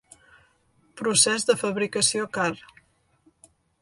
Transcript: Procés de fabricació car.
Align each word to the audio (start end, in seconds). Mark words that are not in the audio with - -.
Procés 1.01 1.45
de 1.49 1.57
fabricació 1.65 2.25
car. 2.39 2.51